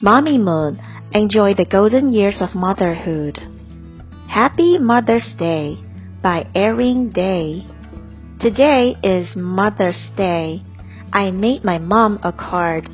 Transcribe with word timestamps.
Mommy 0.00 0.38
Moon, 0.38 0.80
enjoy 1.10 1.54
the 1.54 1.64
golden 1.64 2.12
years 2.12 2.36
of 2.40 2.54
motherhood. 2.54 3.36
Happy 4.28 4.78
Mother's 4.78 5.26
Day 5.36 5.76
by 6.22 6.46
Erin 6.54 7.10
Day. 7.10 7.66
Today 8.38 8.94
is 9.02 9.26
Mother's 9.34 9.98
Day. 10.16 10.62
I 11.12 11.32
made 11.32 11.64
my 11.64 11.78
mom 11.78 12.20
a 12.22 12.30
card. 12.30 12.88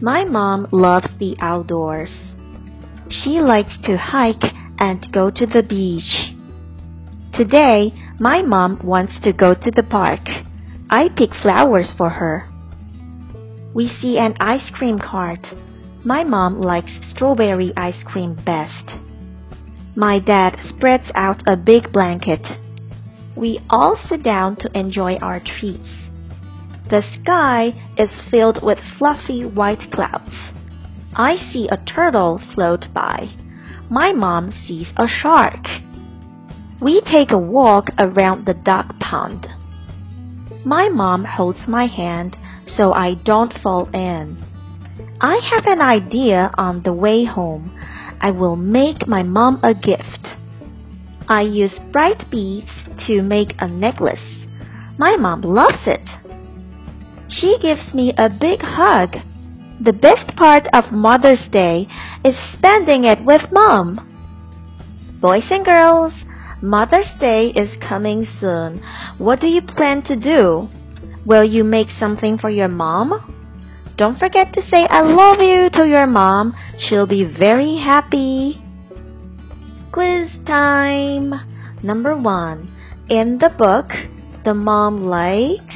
My 0.00 0.22
mom 0.22 0.68
loves 0.70 1.08
the 1.18 1.34
outdoors. 1.40 2.10
She 3.10 3.40
likes 3.40 3.76
to 3.86 3.96
hike 3.96 4.54
and 4.78 5.10
go 5.10 5.28
to 5.30 5.44
the 5.44 5.64
beach. 5.64 6.36
Today, 7.34 7.92
my 8.20 8.42
mom 8.42 8.78
wants 8.84 9.14
to 9.24 9.32
go 9.32 9.54
to 9.54 9.70
the 9.72 9.82
park. 9.82 10.20
I 10.88 11.08
pick 11.16 11.30
flowers 11.42 11.88
for 11.98 12.10
her. 12.10 12.48
We 13.74 13.90
see 14.00 14.18
an 14.18 14.36
ice 14.38 14.70
cream 14.72 15.00
cart. 15.00 15.44
My 16.06 16.22
mom 16.22 16.60
likes 16.60 16.92
strawberry 17.10 17.72
ice 17.76 18.00
cream 18.04 18.36
best. 18.46 18.92
My 19.96 20.20
dad 20.20 20.56
spreads 20.68 21.10
out 21.16 21.42
a 21.48 21.56
big 21.56 21.92
blanket. 21.92 22.46
We 23.34 23.58
all 23.68 23.98
sit 24.08 24.22
down 24.22 24.54
to 24.58 24.70
enjoy 24.78 25.16
our 25.16 25.40
treats. 25.40 25.88
The 26.90 27.02
sky 27.20 27.74
is 27.98 28.10
filled 28.30 28.62
with 28.62 28.78
fluffy 28.96 29.44
white 29.44 29.90
clouds. 29.90 30.30
I 31.12 31.38
see 31.52 31.66
a 31.72 31.84
turtle 31.92 32.40
float 32.54 32.84
by. 32.94 33.30
My 33.90 34.12
mom 34.12 34.52
sees 34.68 34.86
a 34.96 35.08
shark. 35.08 35.66
We 36.80 37.00
take 37.00 37.32
a 37.32 37.38
walk 37.38 37.88
around 37.98 38.46
the 38.46 38.54
duck 38.54 38.96
pond. 39.00 39.48
My 40.64 40.88
mom 40.88 41.24
holds 41.24 41.66
my 41.66 41.86
hand 41.86 42.36
so 42.68 42.92
I 42.92 43.14
don't 43.14 43.52
fall 43.60 43.90
in. 43.92 44.45
I 45.20 45.40
have 45.50 45.64
an 45.66 45.80
idea 45.80 46.50
on 46.58 46.82
the 46.82 46.92
way 46.92 47.24
home. 47.24 47.72
I 48.20 48.30
will 48.32 48.56
make 48.56 49.08
my 49.08 49.22
mom 49.22 49.60
a 49.62 49.72
gift. 49.72 50.36
I 51.26 51.40
use 51.40 51.72
bright 51.90 52.30
beads 52.30 52.70
to 53.06 53.22
make 53.22 53.54
a 53.58 53.66
necklace. 53.66 54.46
My 54.98 55.16
mom 55.16 55.40
loves 55.40 55.86
it. 55.86 56.06
She 57.30 57.56
gives 57.62 57.94
me 57.94 58.12
a 58.18 58.28
big 58.28 58.60
hug. 58.60 59.16
The 59.80 59.94
best 59.94 60.36
part 60.36 60.66
of 60.74 60.92
Mother's 60.92 61.48
Day 61.50 61.88
is 62.22 62.34
spending 62.52 63.04
it 63.04 63.24
with 63.24 63.50
mom. 63.52 65.18
Boys 65.22 65.44
and 65.50 65.64
girls, 65.64 66.12
Mother's 66.60 67.10
Day 67.18 67.52
is 67.56 67.70
coming 67.80 68.26
soon. 68.38 68.82
What 69.16 69.40
do 69.40 69.46
you 69.46 69.62
plan 69.62 70.02
to 70.04 70.16
do? 70.16 70.68
Will 71.24 71.44
you 71.44 71.64
make 71.64 71.88
something 71.98 72.36
for 72.36 72.50
your 72.50 72.68
mom? 72.68 73.35
Don't 73.96 74.18
forget 74.18 74.52
to 74.52 74.60
say 74.62 74.86
I 74.88 75.00
love 75.02 75.40
you 75.40 75.70
to 75.70 75.88
your 75.88 76.06
mom. 76.06 76.54
She'll 76.78 77.06
be 77.06 77.24
very 77.24 77.78
happy. 77.78 78.62
Quiz 79.90 80.30
time. 80.46 81.32
Number 81.82 82.14
one. 82.14 82.72
In 83.08 83.38
the 83.38 83.48
book, 83.48 83.90
the 84.44 84.52
mom 84.52 85.06
likes 85.06 85.74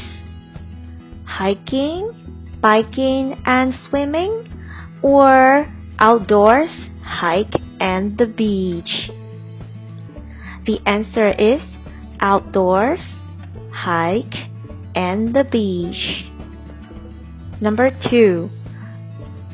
hiking, 1.24 2.58
biking, 2.60 3.40
and 3.46 3.72
swimming, 3.88 4.46
or 5.02 5.72
outdoors, 5.98 6.68
hike, 7.02 7.54
and 7.78 8.18
the 8.18 8.26
beach. 8.26 9.10
The 10.66 10.80
answer 10.86 11.30
is 11.30 11.62
outdoors, 12.20 13.00
hike, 13.72 14.34
and 14.94 15.34
the 15.34 15.44
beach. 15.44 16.29
Number 17.60 17.90
two. 18.10 18.50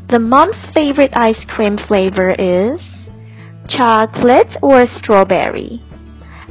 The 0.08 0.20
mom's 0.20 0.68
favorite 0.72 1.12
ice 1.14 1.44
cream 1.48 1.76
flavor 1.88 2.30
is 2.32 2.80
chocolate 3.68 4.56
or 4.62 4.86
strawberry. 4.86 5.82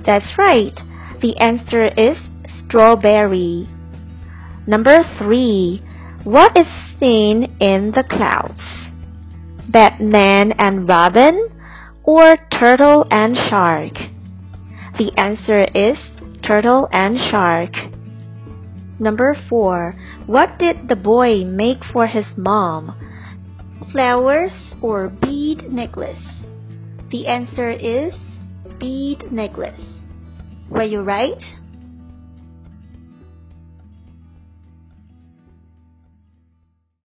That's 0.05 0.37
right. 0.37 0.77
The 1.21 1.37
answer 1.37 1.85
is 1.85 2.17
strawberry. 2.65 3.69
Number 4.67 4.99
three. 5.17 5.81
What 6.25 6.57
is 6.57 6.67
seen 6.99 7.55
in 7.61 7.93
the 7.95 8.03
clouds? 8.03 8.59
Batman 9.69 10.53
and 10.53 10.89
Robin 10.89 11.49
or 12.03 12.35
turtle 12.51 13.05
and 13.11 13.37
shark? 13.49 13.93
The 14.97 15.11
answer 15.17 15.65
is 15.73 15.97
turtle 16.41 16.89
and 16.91 17.17
shark. 17.29 17.94
Number 18.99 19.35
4. 19.49 19.95
What 20.25 20.57
did 20.57 20.87
the 20.87 20.95
boy 20.95 21.43
make 21.43 21.83
for 21.91 22.07
his 22.07 22.25
mom? 22.37 22.95
Flowers 23.91 24.73
or 24.81 25.09
bead 25.09 25.63
necklace? 25.63 26.23
The 27.11 27.27
answer 27.27 27.69
is 27.69 28.13
bead 28.79 29.31
necklace. 29.31 29.81
Were 30.69 30.83
you 30.83 31.01
right? 31.01 31.41